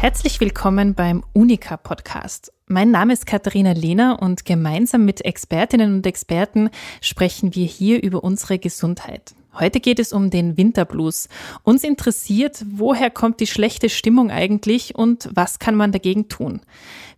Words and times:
Herzlich 0.00 0.40
willkommen 0.40 0.94
beim 0.94 1.22
Unica 1.34 1.76
Podcast. 1.76 2.54
Mein 2.66 2.90
Name 2.90 3.12
ist 3.12 3.26
Katharina 3.26 3.72
Lehner 3.72 4.22
und 4.22 4.46
gemeinsam 4.46 5.04
mit 5.04 5.22
Expertinnen 5.26 5.94
und 5.94 6.06
Experten 6.06 6.70
sprechen 7.02 7.54
wir 7.54 7.66
hier 7.66 8.02
über 8.02 8.24
unsere 8.24 8.58
Gesundheit. 8.58 9.34
Heute 9.52 9.78
geht 9.78 9.98
es 9.98 10.14
um 10.14 10.30
den 10.30 10.56
Winterblues. 10.56 11.28
Uns 11.64 11.84
interessiert, 11.84 12.64
woher 12.66 13.10
kommt 13.10 13.40
die 13.40 13.46
schlechte 13.46 13.90
Stimmung 13.90 14.30
eigentlich 14.30 14.94
und 14.94 15.28
was 15.34 15.58
kann 15.58 15.74
man 15.74 15.92
dagegen 15.92 16.28
tun? 16.28 16.62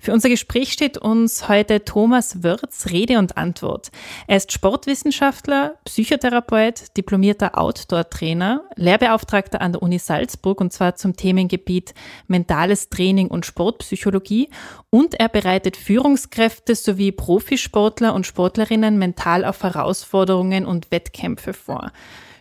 Für 0.03 0.13
unser 0.13 0.29
Gespräch 0.29 0.73
steht 0.73 0.99
uns 0.99 1.49
heute 1.49 1.85
Thomas 1.85 2.43
Wörz 2.43 2.87
Rede 2.91 3.21
und 3.21 3.37
Antwort. 3.37 3.93
Er 4.27 4.39
ist 4.39 4.51
Sportwissenschaftler, 4.51 5.77
Psychotherapeut, 5.85 6.97
diplomierter 6.97 7.57
Outdoor-Trainer, 7.57 8.65
Lehrbeauftragter 8.75 9.61
an 9.61 9.71
der 9.71 9.81
Uni 9.81 10.01
Salzburg 10.01 10.61
und 10.61 10.73
zwar 10.73 10.97
zum 10.97 11.15
Themengebiet 11.15 11.95
mentales 12.27 12.89
Training 12.89 13.29
und 13.29 13.47
Sportpsychologie 13.47 14.49
und 14.91 15.21
er 15.21 15.29
bereitet 15.29 15.77
Führungskräfte 15.77 16.75
sowie 16.75 17.13
Profisportler 17.13 18.13
und 18.13 18.27
Sportlerinnen 18.27 18.99
mental 18.99 19.45
auf 19.45 19.63
Herausforderungen 19.63 20.67
und 20.67 20.91
Wettkämpfe 20.91 21.53
vor. 21.53 21.93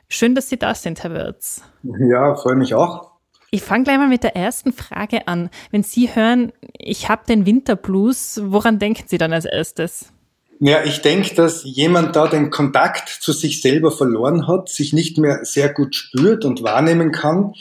Schön, 0.09 0.33
dass 0.33 0.49
Sie 0.49 0.57
da 0.57 0.73
sind, 0.73 1.03
Herr 1.03 1.13
Wirz. 1.13 1.61
Ja, 1.83 2.33
freue 2.33 2.55
mich 2.55 2.73
auch. 2.73 3.10
Ich 3.53 3.63
fange 3.63 3.83
gleich 3.83 3.97
mal 3.97 4.07
mit 4.07 4.23
der 4.23 4.37
ersten 4.37 4.71
Frage 4.71 5.27
an. 5.27 5.49
Wenn 5.71 5.83
Sie 5.83 6.15
hören, 6.15 6.53
ich 6.77 7.09
habe 7.09 7.23
den 7.27 7.45
Winterblues, 7.45 8.39
woran 8.45 8.79
denken 8.79 9.03
Sie 9.07 9.17
dann 9.17 9.33
als 9.33 9.43
erstes? 9.43 10.13
Ja, 10.61 10.85
ich 10.85 11.01
denke, 11.01 11.35
dass 11.35 11.63
jemand 11.65 12.15
da 12.15 12.27
den 12.27 12.49
Kontakt 12.49 13.09
zu 13.09 13.33
sich 13.33 13.61
selber 13.61 13.91
verloren 13.91 14.47
hat, 14.47 14.69
sich 14.69 14.93
nicht 14.93 15.17
mehr 15.17 15.43
sehr 15.43 15.73
gut 15.73 15.95
spürt 15.95 16.45
und 16.45 16.63
wahrnehmen 16.63 17.11
kann, 17.11 17.53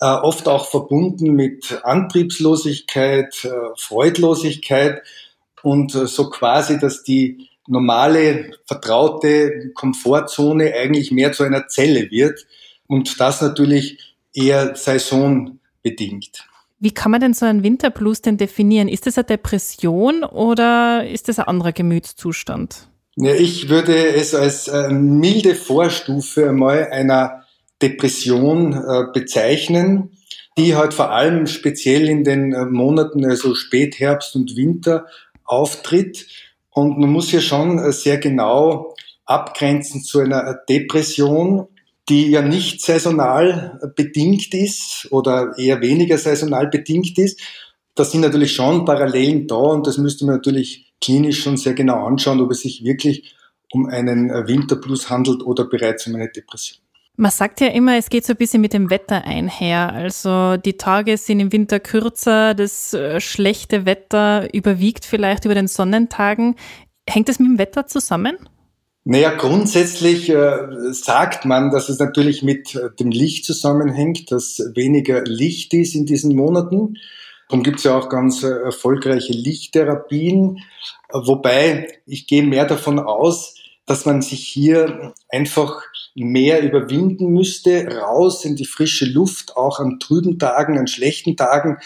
äh, 0.00 0.06
oft 0.06 0.48
auch 0.48 0.66
verbunden 0.66 1.34
mit 1.34 1.84
Antriebslosigkeit, 1.84 3.44
äh, 3.44 3.50
Freudlosigkeit 3.76 5.02
und 5.62 5.94
äh, 5.94 6.08
so 6.08 6.30
quasi, 6.30 6.80
dass 6.80 7.04
die 7.04 7.48
normale, 7.68 8.56
vertraute 8.66 9.70
Komfortzone 9.74 10.72
eigentlich 10.74 11.12
mehr 11.12 11.30
zu 11.30 11.44
einer 11.44 11.68
Zelle 11.68 12.10
wird 12.10 12.44
und 12.88 13.20
das 13.20 13.40
natürlich 13.40 14.07
eher 14.34 14.76
saisonbedingt. 14.76 16.46
Wie 16.80 16.92
kann 16.92 17.10
man 17.10 17.20
denn 17.20 17.34
so 17.34 17.44
einen 17.44 17.62
Winterblues 17.62 18.22
denn 18.22 18.36
definieren? 18.36 18.88
Ist 18.88 19.06
das 19.06 19.18
eine 19.18 19.24
Depression 19.24 20.22
oder 20.22 21.08
ist 21.08 21.28
das 21.28 21.38
ein 21.38 21.46
anderer 21.46 21.72
Gemütszustand? 21.72 22.88
Ja, 23.16 23.34
ich 23.34 23.68
würde 23.68 24.14
es 24.14 24.34
als 24.34 24.68
äh, 24.68 24.90
milde 24.90 25.56
Vorstufe 25.56 26.48
einmal 26.48 26.88
einer 26.90 27.44
Depression 27.82 28.74
äh, 28.74 29.04
bezeichnen, 29.12 30.12
die 30.56 30.76
halt 30.76 30.94
vor 30.94 31.10
allem 31.10 31.48
speziell 31.48 32.08
in 32.08 32.22
den 32.22 32.52
äh, 32.52 32.64
Monaten, 32.64 33.24
also 33.24 33.56
Spätherbst 33.56 34.36
und 34.36 34.56
Winter 34.56 35.06
auftritt 35.44 36.26
und 36.78 36.96
man 36.96 37.10
muss 37.10 37.32
ja 37.32 37.40
schon 37.40 37.80
äh, 37.80 37.90
sehr 37.90 38.18
genau 38.18 38.94
abgrenzen 39.24 40.00
zu 40.02 40.20
einer 40.20 40.60
Depression, 40.68 41.66
die 42.08 42.30
ja 42.30 42.42
nicht 42.42 42.80
saisonal 42.80 43.78
bedingt 43.94 44.54
ist 44.54 45.08
oder 45.10 45.52
eher 45.58 45.80
weniger 45.80 46.18
saisonal 46.18 46.68
bedingt 46.68 47.18
ist. 47.18 47.40
Da 47.94 48.04
sind 48.04 48.20
natürlich 48.20 48.52
schon 48.52 48.84
Parallelen 48.84 49.46
da 49.46 49.56
und 49.56 49.86
das 49.86 49.98
müsste 49.98 50.24
man 50.24 50.36
natürlich 50.36 50.92
klinisch 51.00 51.42
schon 51.42 51.56
sehr 51.56 51.74
genau 51.74 52.06
anschauen, 52.06 52.40
ob 52.40 52.50
es 52.50 52.60
sich 52.60 52.84
wirklich 52.84 53.34
um 53.72 53.86
einen 53.86 54.30
Winterblues 54.30 55.10
handelt 55.10 55.42
oder 55.42 55.64
bereits 55.64 56.06
um 56.06 56.14
eine 56.14 56.28
Depression. 56.28 56.78
Man 57.20 57.32
sagt 57.32 57.60
ja 57.60 57.66
immer, 57.66 57.96
es 57.96 58.10
geht 58.10 58.24
so 58.24 58.32
ein 58.32 58.36
bisschen 58.36 58.60
mit 58.60 58.72
dem 58.72 58.90
Wetter 58.90 59.24
einher. 59.24 59.92
Also 59.92 60.56
die 60.56 60.74
Tage 60.74 61.16
sind 61.16 61.40
im 61.40 61.52
Winter 61.52 61.80
kürzer, 61.80 62.54
das 62.54 62.94
äh, 62.94 63.20
schlechte 63.20 63.86
Wetter 63.86 64.54
überwiegt 64.54 65.04
vielleicht 65.04 65.44
über 65.44 65.56
den 65.56 65.66
Sonnentagen. 65.66 66.54
Hängt 67.08 67.28
das 67.28 67.40
mit 67.40 67.48
dem 67.48 67.58
Wetter 67.58 67.88
zusammen? 67.88 68.36
Naja, 69.10 69.30
grundsätzlich 69.30 70.28
äh, 70.28 70.92
sagt 70.92 71.46
man, 71.46 71.70
dass 71.70 71.88
es 71.88 71.98
natürlich 71.98 72.42
mit 72.42 72.74
äh, 72.74 72.90
dem 73.00 73.10
Licht 73.10 73.46
zusammenhängt, 73.46 74.30
dass 74.30 74.58
weniger 74.74 75.24
Licht 75.24 75.72
ist 75.72 75.94
in 75.94 76.04
diesen 76.04 76.36
Monaten. 76.36 76.98
Darum 77.48 77.62
gibt 77.62 77.78
es 77.78 77.84
ja 77.84 77.96
auch 77.96 78.10
ganz 78.10 78.42
äh, 78.42 78.48
erfolgreiche 78.48 79.32
Lichttherapien. 79.32 80.58
Wobei 81.10 81.88
ich 82.04 82.26
gehe 82.26 82.42
mehr 82.42 82.66
davon 82.66 82.98
aus, 82.98 83.54
dass 83.86 84.04
man 84.04 84.20
sich 84.20 84.46
hier 84.46 85.14
einfach 85.30 85.80
mehr 86.14 86.62
überwinden 86.62 87.32
müsste, 87.32 87.88
raus 88.02 88.44
in 88.44 88.56
die 88.56 88.66
frische 88.66 89.06
Luft, 89.06 89.56
auch 89.56 89.80
an 89.80 89.98
trüben 90.00 90.38
Tagen, 90.38 90.76
an 90.76 90.86
schlechten 90.86 91.34
Tagen 91.34 91.78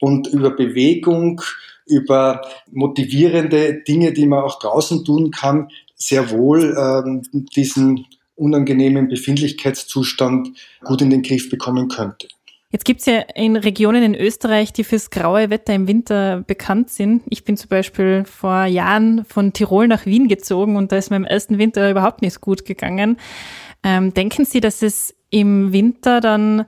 und 0.00 0.26
über 0.26 0.50
Bewegung, 0.50 1.40
über 1.86 2.40
motivierende 2.72 3.74
Dinge, 3.86 4.12
die 4.12 4.26
man 4.26 4.42
auch 4.42 4.58
draußen 4.58 5.04
tun 5.04 5.30
kann, 5.30 5.68
sehr 5.94 6.30
wohl 6.30 6.76
ähm, 6.78 7.22
diesen 7.54 8.06
unangenehmen 8.36 9.08
Befindlichkeitszustand 9.08 10.48
gut 10.82 11.02
in 11.02 11.10
den 11.10 11.22
Griff 11.22 11.48
bekommen 11.50 11.88
könnte. 11.88 12.28
Jetzt 12.74 12.84
gibt's 12.84 13.06
ja 13.06 13.20
in 13.36 13.54
Regionen 13.54 14.02
in 14.02 14.14
Österreich, 14.16 14.72
die 14.72 14.82
fürs 14.82 15.10
graue 15.10 15.48
Wetter 15.48 15.72
im 15.74 15.86
Winter 15.86 16.42
bekannt 16.44 16.90
sind. 16.90 17.22
Ich 17.30 17.44
bin 17.44 17.56
zum 17.56 17.68
Beispiel 17.68 18.24
vor 18.24 18.64
Jahren 18.64 19.24
von 19.26 19.52
Tirol 19.52 19.86
nach 19.86 20.06
Wien 20.06 20.26
gezogen 20.26 20.74
und 20.74 20.90
da 20.90 20.96
ist 20.96 21.10
mir 21.10 21.16
im 21.16 21.24
ersten 21.24 21.58
Winter 21.58 21.88
überhaupt 21.88 22.20
nicht 22.20 22.40
gut 22.40 22.64
gegangen. 22.64 23.16
Ähm, 23.84 24.12
denken 24.12 24.44
Sie, 24.44 24.58
dass 24.58 24.82
es 24.82 25.14
im 25.30 25.72
Winter 25.72 26.20
dann 26.20 26.64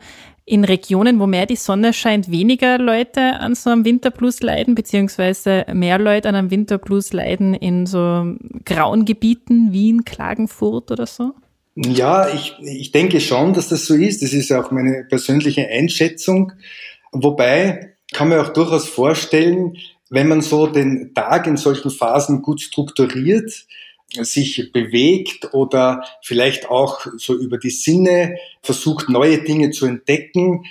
in 0.48 0.64
Regionen, 0.64 1.18
wo 1.18 1.26
mehr 1.26 1.44
die 1.44 1.56
Sonne 1.56 1.92
scheint, 1.92 2.30
weniger 2.30 2.78
Leute 2.78 3.20
an 3.40 3.56
so 3.56 3.70
einem 3.70 3.84
Winterblues 3.84 4.40
leiden, 4.40 4.76
beziehungsweise 4.76 5.66
mehr 5.74 5.98
Leute 5.98 6.28
an 6.28 6.36
einem 6.36 6.52
Winterblues 6.52 7.12
leiden 7.12 7.52
in 7.52 7.84
so 7.84 8.36
grauen 8.64 9.04
Gebieten, 9.04 9.72
Wien, 9.72 10.04
Klagenfurt 10.04 10.92
oder 10.92 11.06
so? 11.06 11.32
Ja, 11.74 12.28
ich, 12.32 12.54
ich 12.60 12.92
denke 12.92 13.20
schon, 13.20 13.54
dass 13.54 13.68
das 13.68 13.86
so 13.86 13.94
ist. 13.94 14.22
Das 14.22 14.32
ist 14.32 14.52
auch 14.52 14.70
meine 14.70 15.04
persönliche 15.08 15.66
Einschätzung. 15.68 16.52
Wobei 17.10 17.94
kann 18.12 18.28
man 18.28 18.38
auch 18.38 18.50
durchaus 18.50 18.88
vorstellen, 18.88 19.76
wenn 20.10 20.28
man 20.28 20.42
so 20.42 20.68
den 20.68 21.12
Tag 21.12 21.48
in 21.48 21.56
solchen 21.56 21.90
Phasen 21.90 22.40
gut 22.40 22.60
strukturiert, 22.60 23.66
sich 24.12 24.72
bewegt 24.72 25.52
oder 25.52 26.04
vielleicht 26.22 26.70
auch 26.70 27.06
so 27.16 27.34
über 27.34 27.58
die 27.58 27.70
Sinne 27.70 28.36
versucht, 28.62 29.08
neue 29.08 29.38
Dinge 29.42 29.70
zu 29.70 29.86
entdecken. 29.86 30.64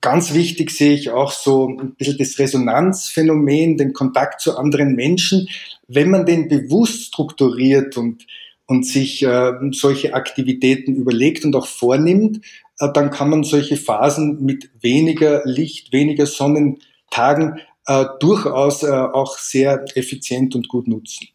Ganz 0.00 0.34
wichtig 0.34 0.70
sehe 0.70 0.94
ich 0.94 1.10
auch 1.10 1.32
so 1.32 1.68
ein 1.68 1.94
bisschen 1.94 2.18
das 2.18 2.38
Resonanzphänomen, 2.38 3.76
den 3.76 3.92
Kontakt 3.92 4.40
zu 4.40 4.56
anderen 4.56 4.94
Menschen. 4.94 5.48
Wenn 5.88 6.10
man 6.10 6.26
den 6.26 6.48
bewusst 6.48 7.04
strukturiert 7.04 7.96
und 7.96 8.26
und 8.66 8.86
sich 8.86 9.22
äh, 9.22 9.52
solche 9.72 10.14
Aktivitäten 10.14 10.94
überlegt 10.94 11.44
und 11.44 11.54
auch 11.54 11.66
vornimmt, 11.66 12.40
äh, 12.78 12.88
dann 12.92 13.10
kann 13.10 13.28
man 13.28 13.44
solche 13.44 13.76
Phasen 13.76 14.42
mit 14.44 14.70
weniger 14.80 15.42
Licht, 15.44 15.92
weniger 15.92 16.26
Sonnentagen 16.26 17.60
äh, 17.86 18.06
durchaus 18.20 18.82
äh, 18.82 18.90
auch 18.90 19.36
sehr 19.36 19.84
effizient 19.94 20.54
und 20.54 20.68
gut 20.68 20.88
nutzen. 20.88 21.28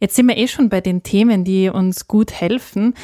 Jetzt 0.00 0.16
sind 0.16 0.28
wir 0.28 0.38
eh 0.38 0.48
schon 0.48 0.70
bei 0.70 0.80
den 0.80 1.02
Themen, 1.02 1.44
die 1.44 1.68
uns 1.68 2.08
gut 2.08 2.32
helfen. 2.32 2.94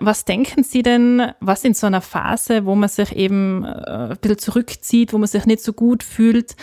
Was 0.00 0.24
denken 0.24 0.64
Sie 0.64 0.82
denn, 0.82 1.30
was 1.38 1.64
in 1.64 1.74
so 1.74 1.86
einer 1.86 2.00
Phase, 2.00 2.66
wo 2.66 2.74
man 2.74 2.88
sich 2.88 3.14
eben 3.14 3.64
äh, 3.64 4.10
ein 4.10 4.18
bisschen 4.20 4.38
zurückzieht, 4.38 5.12
wo 5.12 5.18
man 5.18 5.28
sich 5.28 5.46
nicht 5.46 5.62
so 5.62 5.72
gut 5.72 6.02
fühlt, 6.02 6.56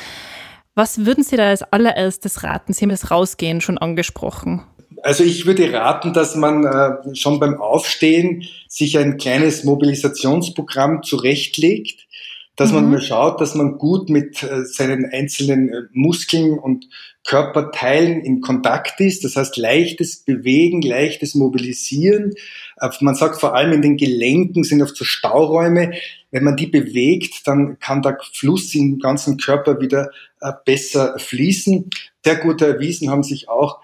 was 0.76 1.06
würden 1.06 1.24
Sie 1.24 1.38
da 1.38 1.48
als 1.48 1.64
allererstes 1.64 2.44
raten? 2.44 2.74
Sie 2.74 2.84
haben 2.84 2.90
das 2.90 3.10
Rausgehen 3.10 3.62
schon 3.62 3.78
angesprochen. 3.78 4.62
Also 5.04 5.24
ich 5.24 5.46
würde 5.46 5.72
raten, 5.72 6.12
dass 6.14 6.36
man 6.36 6.66
äh, 6.66 7.16
schon 7.16 7.40
beim 7.40 7.62
Aufstehen 7.62 8.44
sich 8.68 8.98
ein 8.98 9.18
kleines 9.18 9.64
Mobilisationsprogramm 9.64 11.02
zurechtlegt, 11.02 12.07
dass 12.58 12.72
mhm. 12.72 12.76
man 12.76 12.90
mal 12.90 13.02
schaut, 13.02 13.40
dass 13.40 13.56
man 13.56 13.78
gut 13.78 14.10
mit 14.10 14.44
äh, 14.44 14.66
seinen 14.66 15.06
einzelnen 15.06 15.70
äh, 15.70 15.82
Muskeln 15.94 16.60
und 16.60 16.90
Körperteilen 17.26 18.22
in 18.22 18.42
Kontakt 18.42 19.00
ist. 19.00 19.24
Das 19.24 19.36
heißt, 19.36 19.58
leichtes 19.58 20.24
Bewegen, 20.24 20.82
leichtes 20.82 21.36
Mobilisieren. 21.36 22.34
Äh, 22.82 22.90
man 23.00 23.16
sagt 23.16 23.40
vor 23.40 23.56
allem 23.56 23.74
in 23.74 23.82
den 23.82 23.96
Gelenken 23.96 24.64
sind 24.64 24.82
oft 24.82 24.98
so 24.98 25.06
Stauräume. 25.06 25.94
Wenn 26.32 26.44
man 26.44 26.58
die 26.58 26.68
bewegt, 26.68 27.48
dann 27.48 27.80
kann 27.80 28.02
der 28.02 28.18
Fluss 28.34 28.76
im 28.76 29.00
ganzen 29.00 29.38
Körper 29.38 29.80
wieder 29.80 30.12
besser 30.66 31.18
fließen. 31.18 31.90
Sehr 32.24 32.36
gut 32.36 32.62
erwiesen 32.62 33.10
haben 33.10 33.24
sich 33.24 33.48
auch 33.48 33.80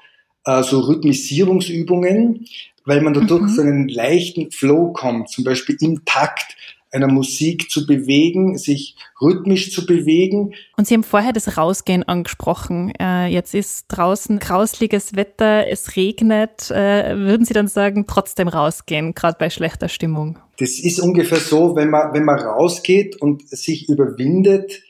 so 0.46 0.81
Rhythmisierungsübungen, 0.81 2.46
weil 2.84 3.00
man 3.02 3.14
dadurch 3.14 3.44
mhm. 3.44 3.48
so 3.48 3.62
einen 3.62 3.88
leichten 3.88 4.52
Flow 4.52 4.92
kommt, 4.92 5.30
zum 5.30 5.46
Beispiel 5.46 5.78
im 5.80 6.04
Takt 6.04 6.58
einer 6.94 7.07
Musik 7.07 7.69
zu 7.72 7.86
bewegen, 7.86 8.57
sich 8.57 8.95
rhythmisch 9.19 9.74
zu 9.74 9.86
bewegen. 9.86 10.54
Und 10.78 10.88
Sie 10.88 10.94
haben 10.94 11.04
vorher 11.04 11.34
das 11.34 11.57
Rausgehen 11.57 12.04
angesprochen. 12.04 12.94
Äh, 13.00 13.28
jetzt 13.28 13.54
ist 13.54 13.88
draußen 13.88 14.40
grausliges 14.40 15.16
Wetter, 15.16 15.68
es 15.68 15.95
regnet. 15.95 16.69
Äh, 16.69 17.18
würden 17.18 17.45
Sie 17.45 17.54
dann 17.54 17.68
sagen, 17.68 18.06
trotzdem 18.07 18.48
rausgehen, 18.48 19.13
gerade 19.13 19.38
bei 19.40 19.50
schlechter 19.50 19.90
Stimmung? 19.90 20.38
Das 20.57 20.80
ist 20.80 21.00
ungefähr 21.00 21.40
so, 21.40 21.75
wenn 21.75 21.90
man, 21.90 22.13
wenn 22.13 22.25
man 22.25 22.40
rausgeht 22.40 23.19
und 23.22 23.50
sich 23.50 23.89
überwindet, 23.89 24.84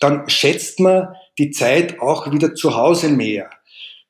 dann 0.00 0.28
schätzt 0.28 0.80
man 0.80 1.14
die 1.38 1.50
Zeit 1.50 2.00
auch 2.00 2.30
wieder 2.32 2.54
zu 2.54 2.76
Hause 2.76 3.08
mehr. 3.08 3.48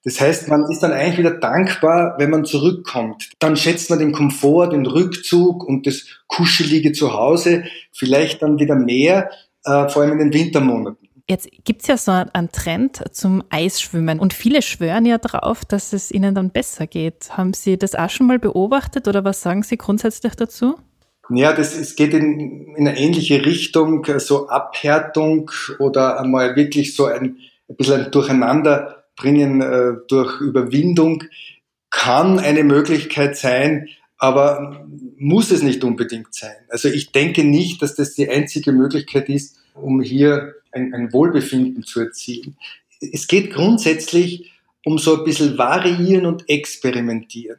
Das 0.05 0.21
heißt, 0.21 0.49
man 0.49 0.71
ist 0.71 0.81
dann 0.81 0.93
eigentlich 0.93 1.19
wieder 1.19 1.39
dankbar, 1.39 2.17
wenn 2.19 2.29
man 2.29 2.45
zurückkommt. 2.45 3.31
Dann 3.39 3.57
schätzt 3.57 3.89
man 3.89 3.99
den 3.99 4.13
Komfort, 4.13 4.69
den 4.69 4.85
Rückzug 4.85 5.65
und 5.65 5.87
das 5.87 6.05
kuschelige 6.27 6.93
Zuhause 6.93 7.65
vielleicht 7.91 8.43
dann 8.43 8.59
wieder 8.59 8.77
mehr, 8.77 9.31
äh, 9.65 9.89
vor 9.89 10.03
allem 10.03 10.13
in 10.13 10.31
den 10.31 10.35
Wintermonaten. 10.35 11.09
Jetzt 11.27 11.49
gibt's 11.65 11.87
ja 11.87 11.97
so 11.97 12.13
einen 12.13 12.53
Trend 12.53 13.03
zum 13.13 13.43
Eisschwimmen 13.49 14.19
und 14.19 14.35
viele 14.35 14.61
schwören 14.61 15.07
ja 15.07 15.17
darauf, 15.17 15.65
dass 15.65 15.95
es 15.95 16.11
ihnen 16.11 16.35
dann 16.35 16.51
besser 16.51 16.87
geht. 16.87 17.31
Haben 17.31 17.55
Sie 17.55 17.79
das 17.79 17.95
auch 17.95 18.11
schon 18.11 18.27
mal 18.27 18.39
beobachtet 18.39 19.09
oder 19.09 19.25
was 19.25 19.41
sagen 19.41 19.63
Sie 19.63 19.79
grundsätzlich 19.79 20.35
dazu? 20.35 20.75
Ja, 21.31 21.55
das 21.55 21.75
es 21.75 21.97
geht 21.97 22.13
in, 22.13 22.75
in 22.77 22.87
eine 22.87 22.99
ähnliche 22.99 23.47
Richtung, 23.47 24.05
so 24.19 24.49
Abhärtung 24.49 25.51
oder 25.79 26.21
einmal 26.21 26.57
wirklich 26.57 26.95
so 26.95 27.07
ein, 27.07 27.39
ein 27.71 27.77
bisschen 27.77 28.05
ein 28.05 28.11
Durcheinanderbringen 29.17 29.61
äh, 29.61 30.01
durch 30.09 30.41
Überwindung 30.41 31.25
kann 31.91 32.39
eine 32.39 32.65
Möglichkeit 32.65 33.37
sein, 33.37 33.89
aber 34.19 34.87
muss 35.17 35.51
es 35.51 35.63
nicht 35.63 35.85
unbedingt 35.85 36.35
sein. 36.35 36.57
Also 36.69 36.89
ich 36.89 37.13
denke 37.13 37.45
nicht, 37.45 37.83
dass 37.83 37.95
das 37.95 38.15
die 38.15 38.29
einzige 38.29 38.73
Möglichkeit 38.73 39.29
ist, 39.29 39.57
um 39.75 40.01
hier 40.01 40.55
ein, 40.73 40.93
ein 40.95 41.13
Wohlbefinden 41.13 41.85
zu 41.85 42.01
erzielen. 42.01 42.57
Es 43.01 43.27
geht 43.27 43.53
grundsätzlich 43.53 44.51
um 44.85 44.99
so 44.99 45.19
ein 45.19 45.25
bisschen 45.25 45.57
variieren 45.57 46.27
und 46.27 46.49
experimentieren 46.49 47.59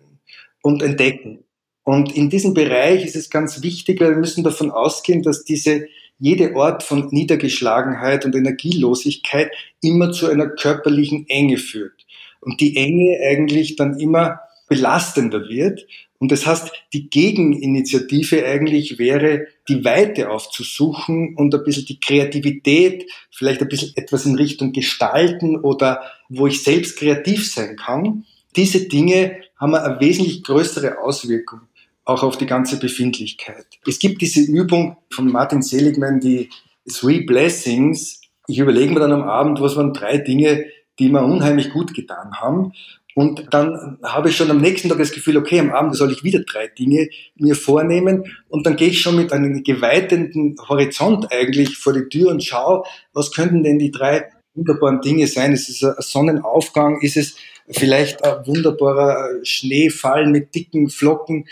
und 0.62 0.81
entdecken. 0.81 1.44
Und 1.84 2.16
in 2.16 2.30
diesem 2.30 2.54
Bereich 2.54 3.06
ist 3.06 3.16
es 3.16 3.30
ganz 3.30 3.62
wichtig, 3.62 4.00
wir 4.00 4.12
müssen 4.12 4.44
davon 4.44 4.72
ausgehen, 4.72 5.22
dass 5.22 5.44
diese 5.44 5.88
jede 6.20 6.56
Ort 6.56 6.84
von 6.84 7.10
Niedergeschlagenheit 7.12 8.26
und 8.26 8.36
Energielosigkeit 8.36 9.52
immer 9.82 10.12
zu 10.12 10.28
einer 10.28 10.48
körperlichen 10.48 11.28
Enge 11.30 11.58
führt. 11.58 12.06
Und 12.40 12.62
die 12.62 12.78
Enge 12.78 13.20
eigentlich 13.28 13.76
dann 13.76 14.00
immer 14.00 14.40
belastender 14.68 15.48
wird. 15.48 15.86
Und 16.18 16.32
das 16.32 16.46
heißt, 16.46 16.72
die 16.94 17.10
Gegeninitiative 17.10 18.46
eigentlich 18.46 18.98
wäre, 18.98 19.48
die 19.68 19.84
Weite 19.84 20.30
aufzusuchen 20.30 21.36
und 21.36 21.54
ein 21.54 21.64
bisschen 21.64 21.86
die 21.86 22.00
Kreativität, 22.00 23.12
vielleicht 23.32 23.62
ein 23.62 23.68
bisschen 23.68 23.92
etwas 23.96 24.26
in 24.26 24.36
Richtung 24.36 24.72
Gestalten 24.72 25.60
oder 25.60 26.04
wo 26.30 26.48
ich 26.48 26.64
selbst 26.64 26.98
kreativ 26.98 27.52
sein 27.52 27.76
kann. 27.76 28.26
Diese 28.56 28.88
Dinge 28.88 29.38
haben 29.58 29.76
eine 29.76 30.00
wesentlich 30.00 30.44
größere 30.44 31.00
Auswirkung 31.00 31.62
auch 32.06 32.24
auf 32.24 32.38
die 32.38 32.46
ganze 32.46 32.80
Befindlichkeit. 32.80 33.66
Es 33.86 34.00
gibt 34.00 34.22
diese 34.22 34.42
Übung 34.42 34.98
von 35.10 35.31
Martin 35.31 35.62
Seligman, 35.62 36.19
die 36.19 36.50
Three 36.88 37.22
Blessings. 37.22 38.22
Ich 38.48 38.60
überlege 38.60 38.94
mir 38.94 39.00
dann 39.00 39.12
am 39.12 39.24
Abend, 39.24 39.60
was 39.60 39.75
waren 39.75 39.94
drei 39.94 40.19
Dinge, 40.19 40.66
die 41.00 41.10
mir 41.10 41.24
unheimlich 41.24 41.72
gut 41.72 41.94
getan 41.94 42.36
haben. 42.40 42.72
Und 43.16 43.48
dann 43.52 43.98
habe 44.04 44.30
ich 44.30 44.36
schon 44.36 44.52
am 44.52 44.60
nächsten 44.60 44.90
Tag 44.90 44.98
das 44.98 45.13
Gefühl, 45.13 45.38
okay, 45.38 45.60
am 45.60 45.72
Abend 45.72 45.96
soll 45.96 46.12
ich 46.12 46.24
wieder 46.24 46.42
drei 46.42 46.68
Dinge 46.68 47.07
mir 47.36 47.56
vornehmen. 47.56 48.25
Und 48.50 48.66
dann 48.66 48.75
gehe 48.75 48.90
ich 48.90 49.02
schon 49.02 49.16
mit 49.16 49.31
einem 49.31 49.63
geweitenden 49.63 50.57
Horizont 50.68 51.31
eigentlich 51.31 51.78
vor 51.78 51.94
die 51.94 52.10
Tür 52.10 52.30
und 52.30 52.44
schaue, 52.44 52.84
was 53.13 53.31
könnten 53.31 53.63
denn 53.63 53.80
die 53.80 53.92
drei 53.92 54.25
wunderbaren 54.54 55.00
Dinge 55.00 55.28
sein? 55.28 55.54
Ist 55.54 55.69
es 55.69 55.84
ein 55.84 55.96
Sonnenaufgang? 56.00 57.00
Ist 57.02 57.16
es 57.16 57.38
vielleicht 57.69 58.24
ein 58.24 58.46
wunderbarer 58.46 59.44
Schneefall 59.44 60.28
mit 60.28 60.54
dicken 60.54 60.90
Flocken? 60.90 61.48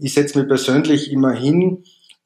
Ich 0.00 0.14
setze 0.14 0.38
mich 0.38 0.48
persönlich 0.48 1.10
immer 1.10 1.32
hin 1.32 1.84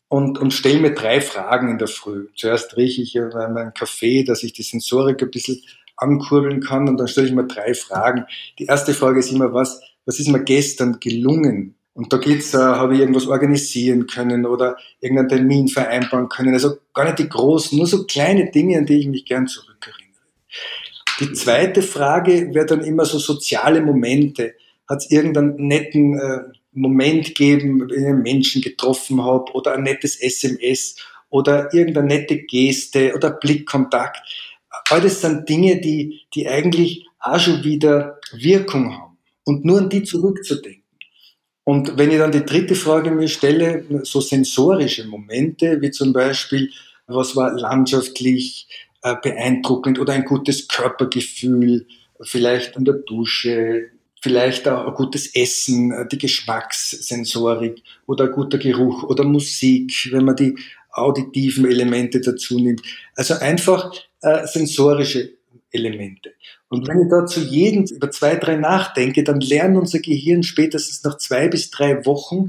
und, 0.08 0.38
und 0.38 0.52
stelle 0.52 0.80
mir 0.80 0.94
drei 0.94 1.20
Fragen 1.20 1.70
in 1.70 1.78
der 1.78 1.88
Früh. 1.88 2.28
Zuerst 2.36 2.76
rieche 2.76 3.02
ich 3.02 3.14
meinen 3.14 3.74
Kaffee, 3.74 4.24
dass 4.24 4.42
ich 4.42 4.52
die 4.52 4.62
Sensorik 4.62 5.22
ein 5.22 5.30
bisschen 5.30 5.60
ankurbeln 5.96 6.60
kann 6.60 6.88
und 6.88 6.98
dann 6.98 7.08
stelle 7.08 7.28
ich 7.28 7.32
mir 7.32 7.46
drei 7.46 7.74
Fragen. 7.74 8.24
Die 8.58 8.66
erste 8.66 8.94
Frage 8.94 9.20
ist 9.20 9.30
immer, 9.30 9.52
was, 9.52 9.80
was 10.04 10.18
ist 10.18 10.28
mir 10.28 10.42
gestern 10.42 10.98
gelungen? 11.00 11.76
Und 11.94 12.12
da 12.12 12.16
geht's, 12.16 12.52
äh, 12.54 12.58
habe 12.58 12.94
ich 12.94 13.00
irgendwas 13.00 13.28
organisieren 13.28 14.08
können 14.08 14.46
oder 14.46 14.76
irgendeinen 15.00 15.28
Termin 15.28 15.68
vereinbaren 15.68 16.28
können. 16.28 16.52
Also 16.52 16.78
gar 16.92 17.04
nicht 17.04 17.20
die 17.20 17.28
großen, 17.28 17.78
nur 17.78 17.86
so 17.86 18.04
kleine 18.04 18.50
Dinge, 18.50 18.78
an 18.78 18.86
die 18.86 18.98
ich 18.98 19.06
mich 19.06 19.24
gern 19.24 19.46
zurückerinnere. 19.46 20.02
Die 21.20 21.32
zweite 21.32 21.82
Frage 21.82 22.52
wäre 22.52 22.66
dann 22.66 22.80
immer 22.80 23.04
so 23.04 23.18
soziale 23.18 23.80
Momente. 23.80 24.54
Hat 24.88 24.98
es 24.98 25.10
irgendeinen 25.10 25.54
netten 25.68 26.18
äh, 26.18 26.40
Moment 26.74 27.26
gegeben, 27.26 27.80
wenn 27.80 27.90
ich 27.90 28.06
einen 28.06 28.22
Menschen 28.22 28.62
getroffen 28.62 29.22
habe 29.22 29.52
oder 29.52 29.74
ein 29.74 29.82
nettes 29.82 30.16
SMS 30.16 30.96
oder 31.30 31.72
irgendeine 31.72 32.08
nette 32.08 32.38
Geste 32.38 33.14
oder 33.14 33.30
Blickkontakt 33.30 34.20
all 34.90 35.00
das 35.00 35.20
sind 35.20 35.48
Dinge, 35.48 35.80
die, 35.80 36.22
die 36.34 36.48
eigentlich 36.48 37.06
auch 37.20 37.38
schon 37.38 37.64
wieder 37.64 38.18
Wirkung 38.32 38.96
haben. 38.96 39.18
Und 39.44 39.64
nur 39.64 39.78
an 39.78 39.88
die 39.88 40.02
zurückzudenken. 40.02 40.82
Und 41.64 41.96
wenn 41.96 42.10
ich 42.10 42.18
dann 42.18 42.32
die 42.32 42.44
dritte 42.44 42.74
Frage 42.74 43.10
mir 43.10 43.28
stelle, 43.28 43.84
so 44.02 44.20
sensorische 44.20 45.06
Momente, 45.06 45.80
wie 45.80 45.90
zum 45.90 46.12
Beispiel, 46.12 46.70
was 47.06 47.36
war 47.36 47.52
landschaftlich 47.52 48.68
äh, 49.02 49.14
beeindruckend 49.22 49.98
oder 49.98 50.12
ein 50.12 50.24
gutes 50.24 50.68
Körpergefühl, 50.68 51.86
vielleicht 52.22 52.76
in 52.76 52.84
der 52.84 52.94
Dusche, 52.94 53.90
vielleicht 54.24 54.66
auch 54.68 54.86
ein 54.86 54.94
gutes 54.94 55.34
Essen, 55.34 55.92
äh, 55.92 56.08
die 56.08 56.16
Geschmackssensorik 56.16 57.82
oder 58.06 58.24
ein 58.24 58.32
guter 58.32 58.56
Geruch 58.56 59.02
oder 59.02 59.22
Musik, 59.22 60.08
wenn 60.12 60.24
man 60.24 60.36
die 60.36 60.56
auditiven 60.90 61.66
Elemente 61.66 62.22
dazu 62.22 62.58
nimmt. 62.58 62.80
Also 63.16 63.34
einfach 63.34 63.92
äh, 64.22 64.46
sensorische 64.46 65.34
Elemente. 65.70 66.32
Und 66.70 66.88
wenn 66.88 67.02
ich 67.02 67.10
da 67.10 67.26
zu 67.26 67.40
jedem 67.40 67.84
über 67.84 68.10
zwei, 68.10 68.36
drei 68.36 68.56
nachdenke, 68.56 69.24
dann 69.24 69.40
lernt 69.40 69.76
unser 69.76 69.98
Gehirn 69.98 70.42
spätestens 70.42 71.04
nach 71.04 71.18
zwei 71.18 71.48
bis 71.48 71.70
drei 71.70 72.06
Wochen 72.06 72.48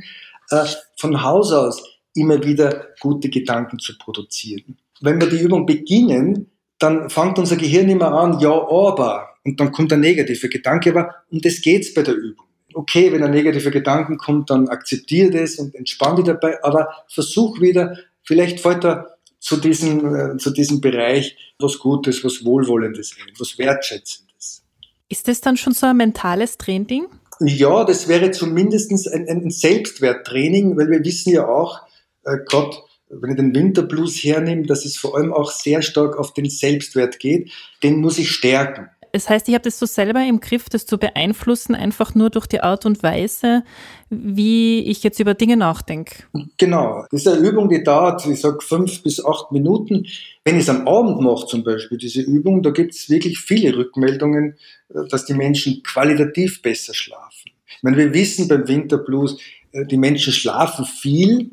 äh, 0.52 0.64
von 0.96 1.24
Haus 1.24 1.52
aus 1.52 1.84
immer 2.14 2.42
wieder 2.46 2.88
gute 3.02 3.28
Gedanken 3.30 3.80
zu 3.80 3.98
produzieren. 3.98 4.78
Wenn 5.02 5.20
wir 5.20 5.28
die 5.28 5.42
Übung 5.42 5.66
beginnen, 5.66 6.52
dann 6.80 7.10
fängt 7.10 7.38
unser 7.38 7.58
Gehirn 7.58 7.90
immer 7.90 8.14
an, 8.14 8.40
ja, 8.40 8.54
aber, 8.54 9.35
und 9.46 9.60
dann 9.60 9.72
kommt 9.72 9.94
ein 9.94 10.00
negativer 10.00 10.48
Gedanke, 10.48 10.90
aber 10.90 11.16
um 11.30 11.40
das 11.40 11.62
geht's 11.62 11.94
bei 11.94 12.02
der 12.02 12.16
Übung. 12.16 12.46
Okay, 12.74 13.12
wenn 13.14 13.24
ein 13.24 13.32
negativer 13.32 13.72
Gedanke 13.72 14.18
kommt, 14.18 14.50
dann 14.50 14.68
akzeptiere 14.68 15.32
das 15.32 15.56
und 15.56 15.76
entspanne 15.76 16.18
dich 16.18 16.26
dabei, 16.26 16.62
aber 16.64 16.90
versuch 17.08 17.62
wieder, 17.62 17.98
vielleicht 18.24 18.60
fällt 18.60 18.84
da 18.84 19.16
zu 19.40 19.58
diesem, 19.58 20.16
äh, 20.16 20.38
zu 20.38 20.50
diesem 20.50 20.82
Bereich 20.82 21.38
was 21.60 21.80
Gutes, 21.80 22.24
was 22.24 22.44
Wohlwollendes 22.44 23.16
ein, 23.20 23.32
was 23.38 23.58
Wertschätzendes. 23.58 24.64
Ist 25.08 25.28
das 25.28 25.40
dann 25.40 25.56
schon 25.56 25.74
so 25.74 25.86
ein 25.86 25.98
mentales 25.98 26.58
Training? 26.58 27.06
Ja, 27.40 27.84
das 27.84 28.08
wäre 28.08 28.32
zumindest 28.32 28.92
ein, 29.14 29.30
ein 29.30 29.52
Selbstwerttraining, 29.52 30.76
weil 30.76 30.90
wir 30.90 31.04
wissen 31.06 31.32
ja 31.32 31.48
auch, 31.48 31.82
äh, 32.24 32.38
gerade 32.46 32.76
wenn 33.10 33.32
ich 33.32 33.38
den 33.38 33.54
Winterblues 33.54 34.24
hernehme, 34.24 34.66
dass 34.66 34.86
es 34.86 34.98
vor 34.98 35.16
allem 35.16 35.32
auch 35.32 35.52
sehr 35.52 35.82
stark 35.82 36.18
auf 36.18 36.34
den 36.34 36.50
Selbstwert 36.50 37.20
geht, 37.20 37.52
den 37.84 37.98
muss 37.98 38.18
ich 38.18 38.32
stärken. 38.32 38.90
Das 39.16 39.30
heißt, 39.30 39.48
ich 39.48 39.54
habe 39.54 39.64
das 39.64 39.80
so 39.80 39.86
selber 39.86 40.22
im 40.28 40.42
Griff, 40.42 40.68
das 40.68 40.86
zu 40.86 40.98
beeinflussen, 40.98 41.74
einfach 41.74 42.16
nur 42.16 42.30
durch 42.30 42.48
die 42.48 42.60
Art 42.60 42.86
und 42.86 43.02
Weise, 43.02 43.64
wie 44.10 44.82
ich 44.82 45.04
jetzt 45.04 45.22
über 45.22 45.36
Dinge 45.36 45.56
nachdenke. 45.56 46.26
Genau. 46.58 47.06
Das 47.10 47.22
ist 47.22 47.28
eine 47.30 47.48
Übung, 47.48 47.70
die 47.70 47.82
dauert, 47.82 48.26
ich 48.26 48.42
sage, 48.42 48.58
fünf 48.60 49.04
bis 49.04 49.24
acht 49.24 49.54
Minuten. 49.54 50.06
Wenn 50.44 50.58
ich 50.58 50.64
es 50.64 50.70
am 50.70 50.86
Abend 50.86 51.22
mache, 51.22 51.46
zum 51.46 51.64
Beispiel, 51.64 51.98
diese 51.98 52.24
Übung, 52.24 52.62
da 52.62 52.72
gibt 52.72 52.94
es 52.94 53.10
wirklich 53.10 53.40
viele 53.40 53.78
Rückmeldungen, 53.78 54.58
dass 54.90 55.24
die 55.24 55.34
Menschen 55.34 55.82
qualitativ 55.82 56.62
besser 56.62 56.94
schlafen. 56.94 57.52
Ich 57.68 57.84
meine, 57.84 57.96
wir 57.96 58.14
wissen 58.14 58.50
beim 58.50 58.68
Winterblues, 58.68 59.38
äh, 59.72 59.86
die 59.86 59.96
Menschen 59.96 60.34
schlafen 60.34 60.84
viel, 60.84 61.52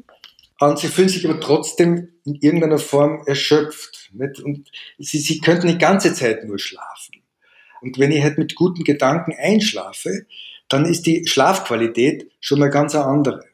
und 0.59 0.79
sie 0.81 0.89
fühlen 0.89 1.09
sich 1.09 1.29
aber 1.29 1.39
trotzdem 1.39 2.09
in 2.25 2.35
irgendeiner 2.41 2.79
Form 2.79 3.23
erschöpft. 3.27 4.11
Nicht? 4.13 4.41
Und 4.41 4.69
sie, 4.99 5.19
sie 5.19 5.41
könnten 5.41 5.69
die 5.69 5.79
ganze 5.79 6.13
Zeit 6.13 6.45
nur 6.45 6.59
schlafen. 6.59 7.22
Und 7.83 7.99
wenn 7.99 8.13
ich 8.13 8.23
halt 8.23 8.39
mit 8.39 8.55
guten 8.55 8.85
Gedanken 8.85 9.35
einschlafe, 9.39 10.27
dann 10.69 10.87
ist 10.87 11.07
die 11.07 11.27
Schlafqualität 11.27 12.31
schon 12.41 12.63
eine 12.63 12.71
ganz 12.71 12.95
andere. 12.95 13.45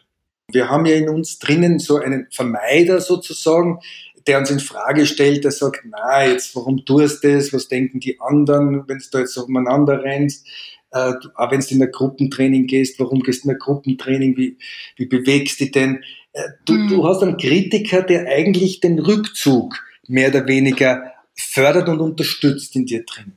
Wir 0.50 0.70
haben 0.70 0.86
ja 0.86 0.94
in 0.94 1.08
uns 1.08 1.38
drinnen 1.38 1.78
so 1.78 1.96
einen 1.96 2.28
Vermeider 2.30 3.00
sozusagen, 3.00 3.80
der 4.26 4.38
uns 4.38 4.50
in 4.50 4.60
Frage 4.60 5.06
stellt, 5.06 5.44
der 5.44 5.50
sagt, 5.50 5.84
na, 5.84 6.26
jetzt, 6.26 6.54
warum 6.54 6.84
tust 6.84 7.24
du 7.24 7.34
das? 7.34 7.52
Was 7.52 7.68
denken 7.68 8.00
die 8.00 8.20
anderen, 8.20 8.86
wenn 8.86 8.98
du 8.98 9.04
da 9.10 9.20
jetzt 9.20 9.36
umeinander 9.36 10.02
rennst? 10.02 10.46
Äh, 10.90 11.14
auch 11.34 11.50
wenn 11.50 11.60
du 11.60 11.74
in 11.74 11.82
ein 11.82 11.90
Gruppentraining 11.90 12.66
gehst, 12.66 12.98
warum 13.00 13.20
gehst 13.20 13.44
du 13.44 13.48
in 13.48 13.54
ein 13.54 13.58
Gruppentraining? 13.58 14.36
Wie, 14.36 14.56
wie 14.96 15.06
bewegst 15.06 15.60
du 15.60 15.64
dich 15.64 15.72
denn? 15.72 16.02
Äh, 16.32 16.42
du, 16.64 16.74
mhm. 16.74 16.88
du 16.88 17.06
hast 17.06 17.22
einen 17.22 17.36
Kritiker, 17.36 18.02
der 18.02 18.26
eigentlich 18.26 18.80
den 18.80 18.98
Rückzug 18.98 19.82
mehr 20.06 20.28
oder 20.28 20.46
weniger 20.46 21.12
fördert 21.34 21.88
und 21.88 22.00
unterstützt 22.00 22.74
in 22.76 22.86
dir 22.86 23.04
drin. 23.04 23.34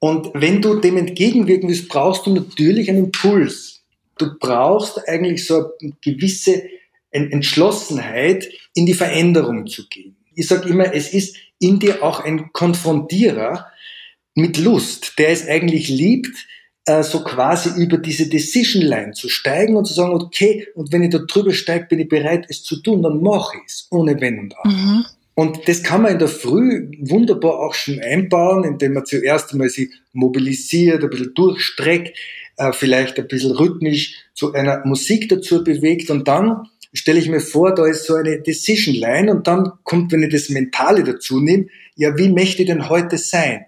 Und 0.00 0.30
wenn 0.34 0.62
du 0.62 0.76
dem 0.76 0.96
entgegenwirken 0.96 1.68
willst, 1.68 1.88
brauchst 1.88 2.26
du 2.26 2.34
natürlich 2.34 2.88
einen 2.88 3.06
Impuls. 3.06 3.82
Du 4.16 4.38
brauchst 4.38 5.08
eigentlich 5.08 5.46
so 5.46 5.72
eine 5.80 5.92
gewisse 6.00 6.62
Entschlossenheit, 7.10 8.48
in 8.74 8.86
die 8.86 8.94
Veränderung 8.94 9.66
zu 9.66 9.88
gehen. 9.88 10.16
ich 10.34 10.46
sage 10.46 10.68
immer, 10.68 10.94
es 10.94 11.12
ist 11.12 11.36
in 11.58 11.80
dir 11.80 12.02
auch 12.02 12.20
ein 12.20 12.52
Konfrontierer 12.52 13.66
mit 14.34 14.56
Lust, 14.56 15.18
der 15.18 15.30
es 15.30 15.48
eigentlich 15.48 15.88
liebt, 15.88 16.46
äh, 16.84 17.02
so 17.02 17.24
quasi 17.24 17.70
über 17.82 17.98
diese 17.98 18.28
Decision 18.28 18.82
Line 18.82 19.12
zu 19.12 19.28
steigen 19.28 19.76
und 19.76 19.86
zu 19.86 19.94
sagen, 19.94 20.12
okay, 20.12 20.68
und 20.74 20.92
wenn 20.92 21.02
ich 21.02 21.10
da 21.10 21.18
drüber 21.18 21.52
steige, 21.52 21.86
bin 21.86 22.00
ich 22.00 22.08
bereit, 22.08 22.46
es 22.48 22.62
zu 22.62 22.80
tun, 22.80 23.02
dann 23.02 23.20
mache 23.20 23.56
ich 23.56 23.66
es, 23.66 23.88
ohne 23.90 24.20
Wenn 24.20 24.38
und 24.38 24.56
Aber. 24.56 24.70
Mhm. 24.70 25.06
Und 25.38 25.68
das 25.68 25.84
kann 25.84 26.02
man 26.02 26.14
in 26.14 26.18
der 26.18 26.26
Früh 26.26 26.90
wunderbar 26.98 27.60
auch 27.60 27.72
schon 27.72 28.00
einbauen, 28.00 28.64
indem 28.64 28.94
man 28.94 29.06
zuerst 29.06 29.52
einmal 29.52 29.68
sich 29.68 29.90
mobilisiert, 30.12 31.04
ein 31.04 31.10
bisschen 31.10 31.32
durchstreckt, 31.32 32.18
äh, 32.56 32.72
vielleicht 32.72 33.20
ein 33.20 33.28
bisschen 33.28 33.52
rhythmisch 33.52 34.16
zu 34.34 34.52
einer 34.52 34.84
Musik 34.84 35.28
dazu 35.28 35.62
bewegt 35.62 36.10
und 36.10 36.26
dann 36.26 36.66
stelle 36.92 37.20
ich 37.20 37.28
mir 37.28 37.38
vor, 37.38 37.72
da 37.72 37.86
ist 37.86 38.06
so 38.06 38.14
eine 38.14 38.40
Decision 38.40 38.96
Line 38.96 39.30
und 39.30 39.46
dann 39.46 39.74
kommt, 39.84 40.10
wenn 40.10 40.24
ich 40.24 40.32
das 40.32 40.48
Mentale 40.48 41.04
dazu 41.04 41.38
nehme, 41.38 41.66
ja, 41.94 42.18
wie 42.18 42.30
möchte 42.30 42.62
ich 42.62 42.68
denn 42.68 42.88
heute 42.88 43.16
sein? 43.16 43.66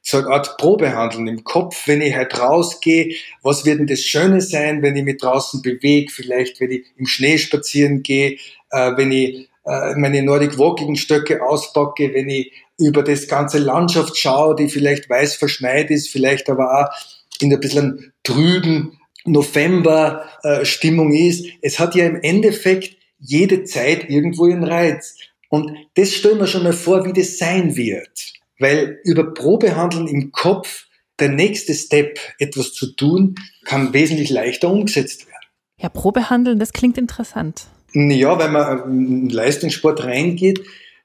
So 0.00 0.18
eine 0.18 0.28
Art 0.28 0.56
Probehandeln 0.56 1.26
im 1.26 1.42
Kopf, 1.42 1.88
wenn 1.88 2.00
ich 2.00 2.14
halt 2.14 2.38
rausgehe, 2.38 3.16
was 3.42 3.66
wird 3.66 3.80
denn 3.80 3.88
das 3.88 4.02
Schöne 4.02 4.40
sein, 4.40 4.82
wenn 4.82 4.94
ich 4.94 5.02
mich 5.02 5.16
draußen 5.16 5.62
bewege, 5.62 6.12
vielleicht 6.12 6.60
wenn 6.60 6.70
ich 6.70 6.84
im 6.96 7.06
Schnee 7.06 7.38
spazieren 7.38 8.04
gehe, 8.04 8.36
äh, 8.70 8.92
wenn 8.96 9.10
ich 9.10 9.47
meine 9.64 10.22
Nordic 10.22 10.58
Walking 10.58 10.96
Stöcke 10.96 11.42
auspacke, 11.42 12.14
wenn 12.14 12.28
ich 12.28 12.52
über 12.78 13.02
das 13.02 13.28
ganze 13.28 13.58
Landschaft 13.58 14.16
schaue, 14.16 14.54
die 14.54 14.68
vielleicht 14.68 15.10
weiß 15.10 15.34
verschneit 15.34 15.90
ist, 15.90 16.08
vielleicht 16.08 16.48
aber 16.48 16.80
auch 16.80 17.42
in 17.42 17.52
ein 17.52 17.60
bisschen 17.60 18.12
trüben 18.22 18.98
November-Stimmung 19.24 21.12
äh, 21.12 21.28
ist. 21.28 21.46
Es 21.60 21.78
hat 21.78 21.94
ja 21.94 22.06
im 22.06 22.20
Endeffekt 22.22 22.96
jede 23.18 23.64
Zeit 23.64 24.08
irgendwo 24.08 24.46
ihren 24.46 24.64
Reiz. 24.64 25.16
Und 25.48 25.76
das 25.94 26.12
stellen 26.12 26.38
wir 26.38 26.46
schon 26.46 26.62
mal 26.62 26.72
vor, 26.72 27.04
wie 27.04 27.12
das 27.12 27.38
sein 27.38 27.76
wird. 27.76 28.32
Weil 28.58 29.00
über 29.04 29.34
Probehandeln 29.34 30.08
im 30.08 30.32
Kopf 30.32 30.86
der 31.18 31.30
nächste 31.30 31.74
Step, 31.74 32.18
etwas 32.38 32.72
zu 32.72 32.94
tun, 32.94 33.34
kann 33.64 33.92
wesentlich 33.92 34.30
leichter 34.30 34.70
umgesetzt 34.70 35.26
werden. 35.26 35.34
Ja, 35.80 35.88
Probehandeln, 35.88 36.58
das 36.58 36.72
klingt 36.72 36.98
interessant. 36.98 37.66
Ja, 37.92 38.38
wenn 38.38 38.52
man 38.52 38.90
in 38.90 39.28
Leistungssport 39.30 40.04
reingeht, 40.04 40.60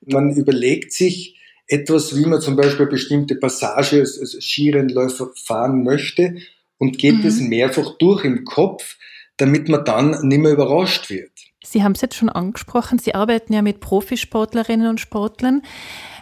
man 0.06 0.36
überlegt 0.36 0.92
sich 0.94 1.40
etwas, 1.68 2.16
wie 2.16 2.25
man 2.25 2.42
zum 2.42 2.56
Beispiel 2.56 2.88
bestimmte 2.88 3.36
Passage 3.36 4.00
als, 4.00 4.20
als 4.20 4.38
Skirennläufer 4.42 5.32
fahren 5.36 5.84
möchte 5.84 6.36
und 6.78 6.98
geht 6.98 7.20
mhm. 7.20 7.25
es 7.25 7.40
mehrfach 7.40 7.98
durch 7.98 8.25
im 8.25 8.44
Kopf, 8.44 8.98
damit 9.38 9.70
man 9.70 9.86
dann 9.86 10.28
nicht 10.28 10.40
mehr 10.40 10.52
überrascht 10.52 11.10
wird. 11.10 11.32
Sie 11.63 11.82
haben 11.82 11.94
es 11.94 12.02
jetzt 12.02 12.16
schon 12.16 12.30
angesprochen, 12.30 13.00
Sie 13.00 13.16
arbeiten 13.16 13.54
ja 13.54 13.62
mit 13.62 13.80
Profisportlerinnen 13.80 14.88
und 14.88 15.00
Sportlern. 15.00 15.62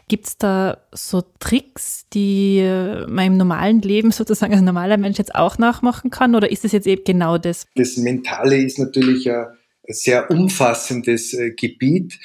Gibt 0.08 0.28
es 0.28 0.38
da 0.38 0.78
so 0.92 1.24
Tricks, 1.40 2.06
die 2.14 2.62
man 3.08 3.26
im 3.26 3.38
normalen 3.38 3.82
Leben 3.82 4.12
sozusagen 4.12 4.54
als 4.54 4.62
normaler 4.62 4.98
Mensch 4.98 5.18
jetzt 5.18 5.34
auch 5.34 5.58
nachmachen 5.58 6.12
kann? 6.12 6.36
Oder 6.36 6.52
ist 6.52 6.66
es 6.66 6.74
jetzt 6.74 6.86
eben 6.86 7.04
genau 7.06 7.38
das? 7.38 7.66
Das 7.76 7.98
Mentale 7.98 8.58
ist 8.58 8.78
natürlich 8.78 9.32
ein 9.32 9.48
sehr 9.94 10.30
umfassendes 10.30 11.34
äh, 11.34 11.52
Gebiet. 11.52 12.20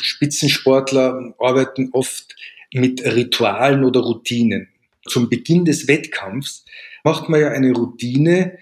Spitzensportler 0.00 1.34
arbeiten 1.38 1.90
oft 1.92 2.36
mit 2.72 3.02
Ritualen 3.04 3.84
oder 3.84 4.00
Routinen. 4.00 4.68
Zum 5.06 5.30
Beginn 5.30 5.64
des 5.64 5.88
Wettkampfs 5.88 6.64
macht 7.04 7.28
man 7.28 7.40
ja 7.40 7.48
eine 7.50 7.72
Routine 7.72 8.58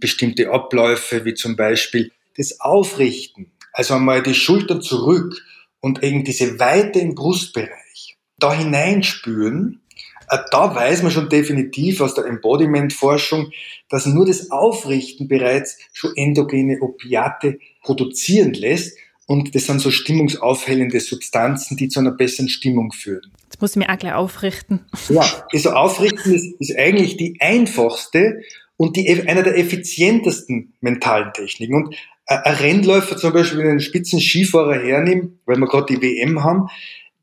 bestimmte 0.00 0.50
Abläufe, 0.50 1.24
wie 1.24 1.34
zum 1.34 1.56
Beispiel 1.56 2.12
das 2.36 2.60
Aufrichten, 2.60 3.52
also 3.72 3.94
einmal 3.94 4.22
die 4.22 4.34
Schultern 4.34 4.80
zurück 4.80 5.42
und 5.80 6.02
eben 6.02 6.24
diese 6.24 6.58
Weite 6.58 7.00
im 7.00 7.14
Brustbereich 7.14 8.16
da 8.38 8.52
hineinspüren. 8.54 9.81
Äh, 10.28 10.38
da 10.50 10.74
weiß 10.74 11.02
man 11.02 11.12
schon 11.12 11.28
definitiv 11.28 12.00
aus 12.00 12.14
der 12.14 12.26
Embodiment-Forschung, 12.26 13.50
dass 13.88 14.06
nur 14.06 14.26
das 14.26 14.50
Aufrichten 14.50 15.28
bereits 15.28 15.78
schon 15.92 16.12
endogene 16.16 16.80
Opiate 16.80 17.58
produzieren 17.82 18.52
lässt 18.54 18.96
und 19.26 19.54
das 19.54 19.66
sind 19.66 19.80
so 19.80 19.90
stimmungsaufhellende 19.90 21.00
Substanzen, 21.00 21.76
die 21.76 21.88
zu 21.88 22.00
einer 22.00 22.10
besseren 22.10 22.48
Stimmung 22.48 22.92
führen. 22.92 23.32
Jetzt 23.44 23.60
muss 23.60 23.70
ich 23.72 23.76
mich 23.76 23.88
auch 23.88 23.98
gleich 23.98 24.14
aufrichten. 24.14 24.80
Ja, 25.08 25.24
also 25.52 25.70
aufrichten 25.70 26.34
ist, 26.34 26.54
ist 26.58 26.76
eigentlich 26.76 27.16
die 27.16 27.36
einfachste 27.40 28.42
und 28.76 28.96
die, 28.96 29.08
einer 29.08 29.42
der 29.42 29.56
effizientesten 29.56 30.74
mentalen 30.80 31.32
Techniken. 31.32 31.74
Und 31.74 31.96
ein 32.26 32.54
Rennläufer 32.54 33.16
zum 33.16 33.32
Beispiel, 33.32 33.58
wenn 33.60 33.70
einen 33.70 33.80
Spitzenskifahrer 33.80 34.74
hernimmt, 34.74 35.38
weil 35.46 35.56
wir 35.56 35.66
gerade 35.66 35.94
die 35.94 36.02
WM 36.02 36.42
haben, 36.42 36.68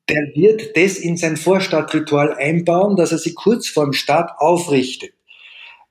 der 0.10 0.34
wird 0.36 0.76
das 0.76 0.98
in 0.98 1.18
sein 1.18 1.38
Vorstartritual 1.38 2.34
einbauen, 2.34 2.96
dass 2.96 3.12
er 3.12 3.18
sich 3.18 3.36
kurz 3.36 3.68
vor 3.68 3.86
dem 3.86 3.94
Start 3.94 4.32
aufrichtet. 4.38 5.14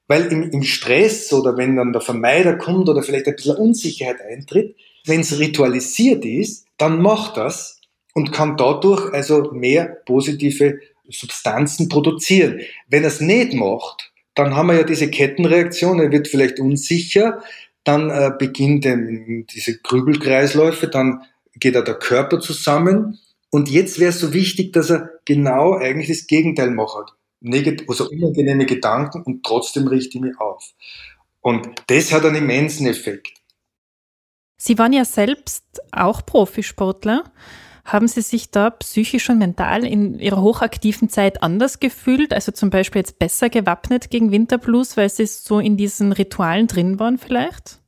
Weil 0.07 0.27
im, 0.33 0.51
im 0.51 0.63
Stress 0.63 1.33
oder 1.33 1.57
wenn 1.57 1.77
dann 1.77 1.93
der 1.93 2.01
Vermeider 2.01 2.57
kommt 2.57 2.89
oder 2.89 3.03
vielleicht 3.03 3.27
ein 3.27 3.37
bisschen 3.37 3.57
Unsicherheit 3.57 4.21
eintritt, 4.21 4.77
wenn 5.05 5.21
es 5.21 5.39
ritualisiert 5.39 6.25
ist, 6.25 6.67
dann 6.77 7.01
macht 7.01 7.37
das 7.37 7.81
und 8.15 8.33
kann 8.33 8.57
dadurch 8.57 9.13
also 9.13 9.53
mehr 9.53 9.85
positive 10.07 10.81
Substanzen 11.09 11.89
produzieren. 11.89 12.61
Wenn 12.89 13.05
er 13.05 13.09
es 13.09 13.21
nicht 13.21 13.55
macht, 13.55 14.13
dann 14.35 14.55
haben 14.55 14.69
wir 14.69 14.77
ja 14.77 14.83
diese 14.83 15.11
Kettenreaktion, 15.11 16.01
er 16.01 16.13
wird 16.13 16.29
vielleicht 16.29 16.61
unsicher, 16.61 17.43
dann 17.85 18.11
äh, 18.11 18.31
beginnt 18.39 18.85
diese 18.85 19.79
Grübelkreisläufe, 19.79 20.89
dann 20.89 21.23
geht 21.55 21.75
er 21.75 21.83
der 21.83 21.95
Körper 21.95 22.41
zusammen 22.41 23.19
und 23.51 23.71
jetzt 23.71 23.99
wäre 23.99 24.11
es 24.11 24.21
so 24.21 24.33
wichtig, 24.33 24.73
dass 24.73 24.91
er 24.91 25.11
genau 25.25 25.75
eigentlich 25.75 26.09
das 26.09 26.27
Gegenteil 26.27 26.71
macht. 26.71 27.15
Negat 27.41 27.89
also 27.89 28.09
unangenehme 28.09 28.67
Gedanken 28.67 29.23
und 29.23 29.45
trotzdem 29.45 29.87
richte 29.87 30.19
ich 30.19 30.23
mich 30.23 30.39
auf. 30.39 30.73
Und 31.41 31.69
das 31.87 32.13
hat 32.13 32.25
einen 32.25 32.37
immensen 32.37 32.87
Effekt. 32.87 33.39
Sie 34.61 34.77
waren 34.77 34.93
ja 34.93 35.05
selbst 35.05 35.65
auch 35.93 36.27
Profisportler. 36.27 37.25
Haben 37.85 38.09
Sie 38.09 38.21
sich 38.21 38.51
da 38.51 38.71
psychisch 38.71 39.31
und 39.31 39.39
mental 39.39 39.87
in 39.87 40.19
Ihrer 40.19 40.43
hochaktiven 40.43 41.09
Zeit 41.09 41.43
anders 41.43 41.81
gefühlt? 41.81 42.35
Also 42.35 42.53
zum 42.53 42.69
Beispiel 42.69 43.01
jetzt 43.01 43.19
besser 43.19 43.49
gewappnet 43.49 44.11
gegen 44.11 44.31
Winterblues, 44.31 44.97
weil 44.97 45.09
Sie 45.09 45.25
so 45.27 45.59
in 45.61 45.77
diesen 45.77 46.13
Ritualen 46.13 46.67
drin 46.67 46.99
waren 46.99 47.17
vielleicht? 47.17 47.81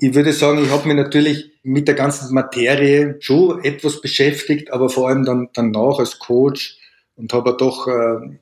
Ich 0.00 0.14
würde 0.14 0.32
sagen, 0.32 0.62
ich 0.64 0.70
habe 0.70 0.86
mich 0.86 0.96
natürlich 0.96 1.50
mit 1.62 1.88
der 1.88 1.94
ganzen 1.94 2.32
Materie 2.32 3.16
schon 3.20 3.62
etwas 3.64 4.00
beschäftigt, 4.00 4.72
aber 4.72 4.88
vor 4.88 5.08
allem 5.08 5.24
dann 5.24 5.48
danach 5.52 5.98
als 5.98 6.18
Coach 6.18 6.78
und 7.16 7.32
habe 7.32 7.56
doch 7.56 7.88
äh, 7.88 8.38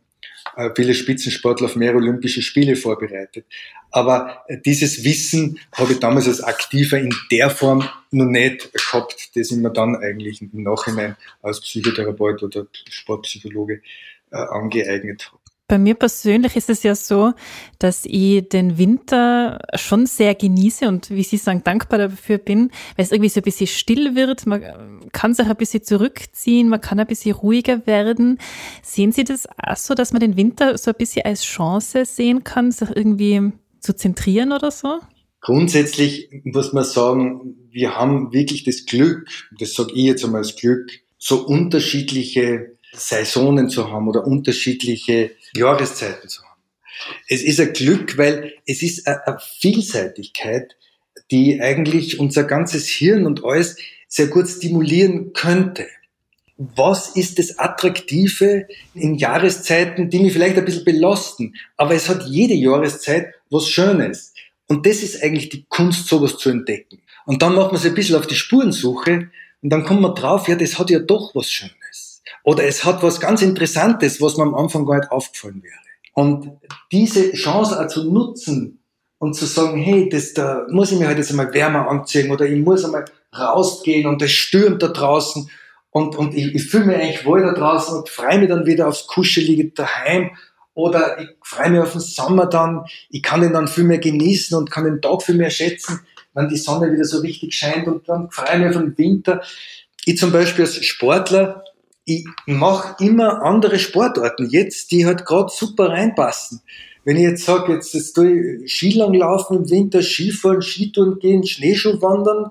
äh, 0.57 0.71
viele 0.75 0.95
Spitzensportler 0.95 1.67
auf 1.67 1.77
mehrere 1.77 1.99
Olympische 1.99 2.43
Spiele 2.43 2.77
vorbereitet. 2.77 3.47
Aber 3.91 4.45
äh, 4.49 4.59
dieses 4.65 5.05
Wissen 5.05 5.59
habe 5.73 5.93
ich 5.93 6.01
damals 6.01 6.29
als 6.29 6.43
Aktiver 6.43 6.99
in 6.99 7.15
der 7.31 7.51
Form 7.51 7.89
noch 8.11 8.27
nicht 8.27 8.73
gehabt, 8.73 9.37
das 9.37 9.51
ich 9.51 9.57
mir 9.57 9.71
dann 9.71 9.97
eigentlich 9.97 10.41
im 10.41 10.63
Nachhinein 10.63 11.17
als 11.43 11.61
Psychotherapeut 11.61 12.43
oder 12.43 12.67
Sportpsychologe 12.89 13.83
äh, 14.31 14.37
angeeignet 14.37 15.31
habe. 15.31 15.46
Bei 15.69 15.79
mir 15.79 15.95
persönlich 15.95 16.55
ist 16.55 16.71
es 16.71 16.85
ja 16.85 16.95
so, 16.95 17.33
dass 17.81 18.05
ich 18.05 18.49
den 18.49 18.79
Winter 18.79 19.59
schon 19.75 20.07
sehr 20.07 20.37
genieße 20.37 20.87
und 20.87 21.11
wie 21.11 21.25
Sie 21.25 21.39
sagen, 21.39 21.65
dankbar 21.65 21.99
dafür 21.99 22.39
bin, 22.39 22.71
weil 22.95 23.05
es 23.05 23.11
irgendwie 23.11 23.31
so 23.31 23.41
ein 23.41 23.43
bisschen 23.43 23.67
still 23.67 24.15
wird. 24.15 24.47
Man 24.47 24.63
kann 25.11 25.35
sich 25.35 25.47
ein 25.47 25.57
bisschen 25.57 25.83
zurückziehen, 25.83 26.69
man 26.69 26.81
kann 26.81 27.01
ein 27.01 27.07
bisschen 27.09 27.35
ruhiger 27.35 27.85
werden. 27.85 28.39
Sehen 28.83 29.11
Sie 29.11 29.25
das 29.25 29.49
auch 29.61 29.77
so, 29.77 29.95
dass 29.95 30.13
man 30.13 30.21
den 30.21 30.37
Winter 30.37 30.79
so 30.79 30.93
ein 30.93 30.97
bisschen 30.97 31.25
als 31.25 31.43
Chance 31.43 32.05
sehen 32.05 32.45
kann, 32.45 32.71
sich 32.71 32.91
irgendwie 32.95 33.51
zu 33.81 33.97
zentrieren 33.97 34.53
oder 34.53 34.71
so? 34.71 35.01
Grundsätzlich 35.41 36.31
muss 36.45 36.73
man 36.73 36.85
sagen, 36.85 37.57
wir 37.71 37.97
haben 37.97 38.33
wirklich 38.33 38.63
das 38.63 38.85
Glück, 38.87 39.29
das 39.59 39.75
sage 39.75 39.93
ich 39.95 40.05
jetzt 40.05 40.25
einmal 40.25 40.43
als 40.43 40.55
Glück, 40.55 40.91
so 41.19 41.45
unterschiedliche 41.45 42.76
Saisonen 42.97 43.69
zu 43.69 43.91
haben 43.91 44.09
oder 44.09 44.27
unterschiedliche 44.27 45.33
Jahreszeiten 45.55 46.29
zu 46.29 46.43
haben. 46.43 46.61
Es 47.29 47.43
ist 47.43 47.61
ein 47.61 47.73
Glück, 47.73 48.19
weil 48.19 48.55
es 48.67 48.83
ist 48.83 49.07
eine 49.07 49.39
Vielseitigkeit, 49.61 50.77
die 51.31 51.61
eigentlich 51.61 52.19
unser 52.19 52.45
ganzes 52.45 52.89
Hirn 52.89 53.27
und 53.27 53.45
alles 53.45 53.77
sehr 54.09 54.29
gut 54.29 54.49
stimulieren 54.49 55.33
könnte. 55.33 55.87
Was 56.57 57.11
ist 57.17 57.39
das 57.39 57.59
Attraktive 57.59 58.67
in 58.95 59.17
Jahreszeiten, 59.17 60.09
die 60.09 60.21
mich 60.21 60.33
vielleicht 60.33 60.57
ein 60.57 60.65
bisschen 60.65 60.85
belasten? 60.85 61.55
Aber 61.77 61.95
es 61.95 62.09
hat 62.09 62.25
jede 62.27 62.55
Jahreszeit 62.55 63.35
was 63.51 63.69
Schönes. 63.69 64.33
Und 64.67 64.87
das 64.87 65.03
ist 65.03 65.23
eigentlich 65.23 65.51
die 65.51 65.67
Kunst, 65.69 66.09
sowas 66.09 66.39
zu 66.39 66.49
entdecken. 66.49 67.03
Und 67.27 67.43
dann 67.43 67.55
macht 67.55 67.73
man 67.73 67.81
sich 67.81 67.91
ein 67.91 67.95
bisschen 67.95 68.17
auf 68.17 68.27
die 68.27 68.35
Spurensuche 68.35 69.31
und 69.63 69.71
dann 69.71 69.85
kommt 69.85 70.01
man 70.01 70.15
drauf, 70.15 70.49
ja, 70.49 70.55
das 70.55 70.79
hat 70.79 70.91
ja 70.91 70.99
doch 70.99 71.35
was 71.35 71.51
Schönes. 71.51 71.75
Oder 72.43 72.65
es 72.65 72.85
hat 72.85 73.03
was 73.03 73.21
ganz 73.21 73.43
Interessantes, 73.43 74.21
was 74.21 74.37
mir 74.37 74.45
am 74.45 74.55
Anfang 74.55 74.87
gar 74.87 74.99
nicht 74.99 75.11
aufgefallen 75.11 75.63
wäre. 75.63 75.75
Und 76.15 76.51
diese 76.93 77.33
Chance 77.33 77.79
auch 77.79 77.89
zu 77.89 78.11
nutzen 78.11 78.81
und 79.19 79.35
zu 79.35 79.47
sagen, 79.47 79.79
hey, 79.79 80.09
das, 80.09 80.35
da 80.35 80.67
muss 80.71 80.93
ich 80.93 80.99
mir 80.99 81.07
halt 81.07 81.19
jetzt 81.19 81.31
einmal 81.31 81.53
wärmer 81.53 81.89
anziehen 81.89 82.31
oder 82.31 82.47
ich 82.47 82.63
muss 82.63 82.85
einmal 82.85 83.05
rausgehen 83.37 84.07
und 84.07 84.23
es 84.23 84.33
stürmt 84.33 84.83
da 84.83 84.89
draußen 84.89 85.51
und, 85.91 86.17
und 86.17 86.35
ich, 86.35 86.55
ich 86.55 86.71
fühle 86.71 86.87
mich 86.87 86.97
eigentlich 86.97 87.25
wohl 87.25 87.43
da 87.43 87.53
draußen 87.53 87.99
und 87.99 88.09
freue 88.09 88.39
mich 88.39 88.49
dann 88.49 88.67
wieder 88.67 88.89
aufs 88.89 89.07
Kuschelige 89.07 89.71
daheim 89.71 90.31
oder 90.75 91.19
ich 91.19 91.29
freue 91.43 91.71
mich 91.71 91.81
auf 91.81 91.93
den 91.93 92.01
Sommer 92.01 92.47
dann, 92.47 92.85
ich 93.09 93.23
kann 93.23 93.41
den 93.41 93.53
dann 93.53 93.69
viel 93.69 93.85
mehr 93.85 93.99
genießen 93.99 94.57
und 94.59 94.71
kann 94.71 94.85
den 94.85 95.01
Tag 95.01 95.23
viel 95.23 95.37
mehr 95.37 95.51
schätzen, 95.51 96.01
wenn 96.35 96.49
die 96.49 96.59
Sonne 96.59 96.93
wieder 96.93 97.05
so 97.05 97.21
richtig 97.21 97.55
scheint 97.55 97.87
und 97.89 98.09
dann 98.09 98.31
freue 98.31 98.55
ich 98.55 98.59
mich 98.59 98.69
auf 98.69 98.83
den 98.83 98.99
Winter. 98.99 99.43
Ich 100.05 100.19
zum 100.19 100.33
Beispiel 100.33 100.67
als 100.67 100.85
Sportler, 100.85 101.65
ich 102.07 102.25
mache 102.47 103.05
immer 103.05 103.43
andere 103.43 103.79
Sportarten 103.79 104.49
jetzt, 104.49 104.93
die 104.93 105.05
halt 105.05 105.27
gerade 105.27 105.51
super 105.53 105.91
reinpassen. 105.91 106.63
Wenn 107.05 107.17
ich 107.17 107.23
jetzt 107.23 107.45
sage, 107.45 107.73
jetzt, 107.75 107.93
jetzt 107.95 108.15
tue 108.15 108.63
ich 108.63 108.73
Skilang 108.73 109.13
laufen 109.13 109.59
im 109.59 109.71
Winter, 109.71 110.03
Skifahren, 110.03 110.63
Skitouren 110.63 111.19
gehen, 111.19 111.45
Schneeschuh 111.45 112.01
wandern 112.01 112.51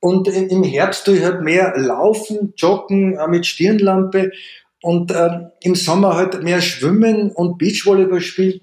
und 0.00 0.28
im 0.28 0.62
Herbst 0.62 1.04
tue 1.04 1.18
ich 1.18 1.24
halt 1.24 1.42
mehr 1.42 1.74
laufen, 1.76 2.54
joggen, 2.56 3.18
auch 3.18 3.28
mit 3.28 3.44
Stirnlampe 3.46 4.30
und 4.82 5.10
äh, 5.10 5.48
im 5.62 5.74
Sommer 5.74 6.16
halt 6.16 6.42
mehr 6.42 6.60
schwimmen 6.60 7.30
und 7.32 7.58
Beachvolleyball 7.58 8.20
spielen. 8.20 8.60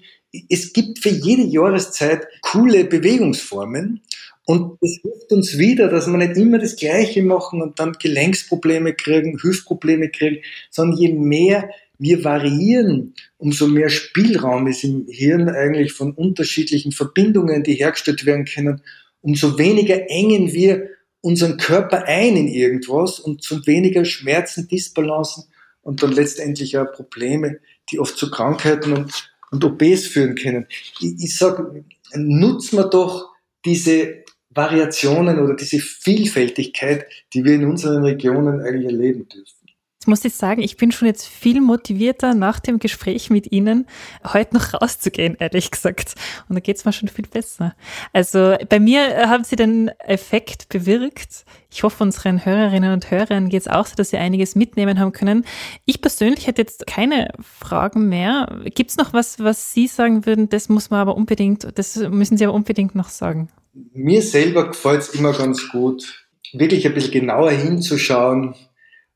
Es 0.48 0.72
gibt 0.72 1.00
für 1.00 1.08
jede 1.10 1.42
Jahreszeit 1.42 2.26
coole 2.42 2.84
Bewegungsformen 2.84 4.02
und 4.46 4.78
das 4.80 4.98
hilft 5.02 5.32
uns 5.32 5.58
wieder, 5.58 5.88
dass 5.88 6.06
wir 6.06 6.16
nicht 6.16 6.36
immer 6.36 6.58
das 6.58 6.76
Gleiche 6.76 7.22
machen 7.22 7.62
und 7.62 7.78
dann 7.78 7.92
Gelenksprobleme 7.92 8.94
kriegen, 8.94 9.38
Hüftprobleme 9.40 10.10
kriegen, 10.10 10.42
sondern 10.70 10.98
je 10.98 11.12
mehr 11.12 11.70
wir 11.98 12.24
variieren, 12.24 13.14
umso 13.36 13.66
mehr 13.66 13.90
Spielraum 13.90 14.66
ist 14.66 14.84
im 14.84 15.06
Hirn 15.08 15.50
eigentlich 15.50 15.92
von 15.92 16.12
unterschiedlichen 16.12 16.92
Verbindungen, 16.92 17.62
die 17.62 17.74
hergestellt 17.74 18.24
werden 18.24 18.46
können, 18.46 18.80
umso 19.20 19.58
weniger 19.58 20.08
engen 20.08 20.52
wir 20.52 20.88
unseren 21.20 21.58
Körper 21.58 22.04
ein 22.06 22.36
in 22.36 22.48
irgendwas 22.48 23.20
und 23.20 23.42
zu 23.42 23.66
weniger 23.66 24.06
Schmerzen, 24.06 24.66
Disbalancen 24.66 25.44
und 25.82 26.02
dann 26.02 26.12
letztendlich 26.12 26.78
auch 26.78 26.90
Probleme, 26.92 27.58
die 27.90 27.98
oft 27.98 28.16
zu 28.16 28.30
Krankheiten 28.30 28.92
und, 28.94 29.30
und 29.50 29.64
OPs 29.64 30.06
führen 30.06 30.34
können. 30.34 30.66
Ich, 31.00 31.14
ich 31.18 31.36
sage, 31.36 31.84
nutzen 32.14 32.78
wir 32.78 32.88
doch 32.88 33.30
diese 33.64 34.19
Variationen 34.50 35.38
oder 35.38 35.54
diese 35.54 35.78
Vielfältigkeit, 35.78 37.06
die 37.32 37.44
wir 37.44 37.54
in 37.54 37.66
unseren 37.66 38.02
Regionen 38.02 38.60
eigentlich 38.60 38.86
erleben 38.86 39.28
dürfen. 39.28 39.60
Jetzt 40.00 40.08
muss 40.08 40.24
ich 40.24 40.32
sagen, 40.32 40.62
ich 40.62 40.78
bin 40.78 40.92
schon 40.92 41.08
jetzt 41.08 41.26
viel 41.26 41.60
motivierter 41.60 42.32
nach 42.32 42.58
dem 42.58 42.78
Gespräch 42.78 43.28
mit 43.28 43.52
Ihnen, 43.52 43.86
heute 44.24 44.54
noch 44.54 44.72
rauszugehen, 44.72 45.36
ehrlich 45.38 45.70
gesagt. 45.70 46.14
Und 46.48 46.54
da 46.54 46.60
geht's 46.60 46.86
mir 46.86 46.94
schon 46.94 47.10
viel 47.10 47.26
besser. 47.26 47.74
Also 48.14 48.56
bei 48.70 48.80
mir 48.80 49.28
haben 49.28 49.44
Sie 49.44 49.56
den 49.56 49.88
Effekt 49.98 50.70
bewirkt. 50.70 51.44
Ich 51.70 51.82
hoffe, 51.82 52.02
unseren 52.02 52.46
Hörerinnen 52.46 52.94
und 52.94 53.10
Hörern 53.10 53.50
geht's 53.50 53.68
auch 53.68 53.84
so, 53.84 53.94
dass 53.94 54.08
sie 54.08 54.16
einiges 54.16 54.54
mitnehmen 54.54 54.98
haben 54.98 55.12
können. 55.12 55.44
Ich 55.84 56.00
persönlich 56.00 56.46
hätte 56.46 56.62
jetzt 56.62 56.86
keine 56.86 57.34
Fragen 57.38 58.08
mehr. 58.08 58.62
Gibt's 58.74 58.96
noch 58.96 59.12
was, 59.12 59.38
was 59.38 59.74
Sie 59.74 59.86
sagen 59.86 60.24
würden, 60.24 60.48
das 60.48 60.70
muss 60.70 60.88
man 60.88 61.00
aber 61.00 61.14
unbedingt, 61.14 61.68
das 61.78 61.96
müssen 61.96 62.38
Sie 62.38 62.46
aber 62.46 62.54
unbedingt 62.54 62.94
noch 62.94 63.10
sagen? 63.10 63.50
Mir 63.72 64.22
selber 64.22 64.68
gefällt's 64.68 65.10
immer 65.10 65.32
ganz 65.32 65.68
gut, 65.68 66.26
wirklich 66.52 66.86
ein 66.86 66.94
bisschen 66.94 67.12
genauer 67.12 67.52
hinzuschauen, 67.52 68.54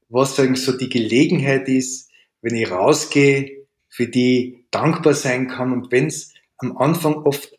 was 0.09 0.39
eigentlich 0.39 0.65
so 0.65 0.73
die 0.77 0.89
Gelegenheit 0.89 1.69
ist, 1.69 2.11
wenn 2.41 2.55
ich 2.55 2.71
rausgehe, 2.71 3.67
für 3.89 4.07
die 4.07 4.65
dankbar 4.71 5.15
sein 5.15 5.49
kann. 5.49 5.73
Und 5.73 5.91
wenn 5.91 6.07
es 6.07 6.35
am 6.59 6.77
Anfang 6.77 7.15
oft, 7.15 7.53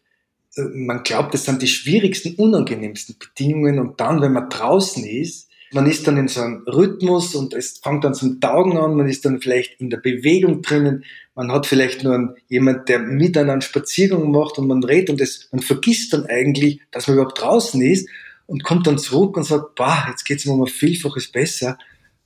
äh, 0.56 0.62
man 0.62 1.04
glaubt, 1.04 1.34
das 1.34 1.46
sind 1.46 1.62
die 1.62 1.68
schwierigsten, 1.68 2.36
unangenehmsten 2.36 3.18
Bedingungen. 3.18 3.80
Und 3.80 4.00
dann, 4.00 4.22
wenn 4.22 4.34
man 4.34 4.50
draußen 4.50 5.04
ist, 5.06 5.50
man 5.76 5.88
ist 5.88 6.08
dann 6.08 6.16
in 6.16 6.30
so 6.30 6.40
einem 6.40 6.64
Rhythmus 6.66 7.36
und 7.36 7.54
es 7.54 7.80
fängt 7.84 8.06
dann 8.06 8.14
zum 8.14 8.40
Taugen 8.40 8.78
an, 8.78 8.96
man 8.96 9.10
ist 9.10 9.26
dann 9.26 9.42
vielleicht 9.42 9.82
in 9.82 9.90
der 9.90 9.98
Bewegung 9.98 10.62
drinnen, 10.62 11.04
man 11.36 11.52
hat 11.52 11.66
vielleicht 11.66 12.02
nur 12.02 12.14
einen, 12.14 12.36
jemand, 12.48 12.88
der 12.88 13.00
mit 13.00 13.38
einen 13.38 13.60
Spaziergang 13.60 14.32
macht 14.32 14.58
und 14.58 14.68
man 14.68 14.82
redet 14.86 15.10
und 15.10 15.20
das, 15.20 15.50
man 15.52 15.62
vergisst 15.62 16.14
dann 16.14 16.28
eigentlich, 16.28 16.80
dass 16.92 17.08
man 17.08 17.18
überhaupt 17.18 17.42
draußen 17.42 17.82
ist 17.82 18.08
und 18.48 18.64
kommt 18.64 18.88
dann 18.88 18.98
zurück 18.98 19.36
und 19.36 19.44
sagt, 19.44 19.76
bah, 19.76 20.08
jetzt 20.10 20.24
geht's 20.24 20.46
mir 20.46 20.54
ein 20.54 20.66
Vielfaches 20.68 21.30
besser. 21.30 21.78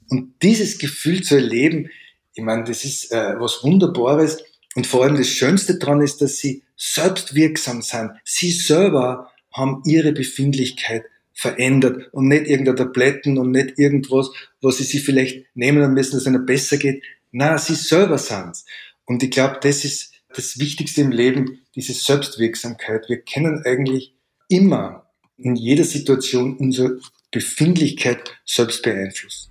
Und 0.09 0.33
dieses 0.43 0.77
Gefühl 0.77 1.23
zu 1.23 1.35
erleben, 1.35 1.89
ich 2.35 2.43
meine, 2.43 2.65
das 2.65 2.85
ist 2.85 3.12
äh, 3.12 3.33
was 3.39 3.63
Wunderbares. 3.63 4.43
Und 4.75 4.85
vor 4.85 5.03
allem 5.03 5.17
das 5.17 5.27
Schönste 5.27 5.79
daran 5.79 6.01
ist, 6.01 6.21
dass 6.21 6.38
sie 6.38 6.62
selbst 6.75 7.33
wirksam 7.33 7.81
sind. 7.81 8.12
Sie 8.23 8.51
selber 8.51 9.31
haben 9.51 9.81
ihre 9.85 10.12
Befindlichkeit 10.12 11.03
verändert 11.39 12.10
und 12.12 12.28
nicht 12.28 12.47
irgendeine 12.47 12.75
Tabletten 12.75 13.38
und 13.38 13.52
nicht 13.52 13.80
irgendwas, 13.80 14.30
was 14.62 14.78
sie 14.78 14.84
sich 14.84 15.04
vielleicht 15.04 15.45
nehmen 15.56 15.93
müssen, 15.93 16.12
dass 16.12 16.23
es 16.23 16.28
ihnen 16.28 16.45
besser 16.45 16.78
geht. 16.78 17.02
Na, 17.32 17.58
sie 17.58 17.75
selber 17.75 18.17
sind's. 18.17 18.65
Und 19.06 19.23
ich 19.23 19.32
glaube, 19.32 19.58
das 19.62 19.86
ist 19.86 20.13
das 20.36 20.60
Wichtigste 20.60 20.99
im 20.99 21.12
Leben, 21.12 21.62
diese 21.75 21.93
Selbstwirksamkeit. 21.93 23.08
Wir 23.08 23.21
können 23.21 23.63
eigentlich 23.63 24.13
immer 24.49 25.10
in 25.38 25.56
jeder 25.56 25.86
Situation 25.86 26.58
unsere 26.58 26.99
Befindlichkeit 27.32 28.36
selbst 28.45 28.84
beeinflussen. 28.84 29.49